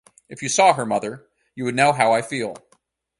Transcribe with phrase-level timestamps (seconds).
[0.29, 2.55] If you saw her, mother, you would know how I feel.